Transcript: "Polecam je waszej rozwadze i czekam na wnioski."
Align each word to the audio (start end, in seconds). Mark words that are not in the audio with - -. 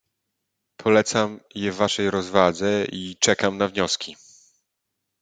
"Polecam 0.77 1.39
je 1.55 1.71
waszej 1.71 2.11
rozwadze 2.11 2.85
i 2.91 3.15
czekam 3.19 3.57
na 3.57 3.67
wnioski." 3.67 4.15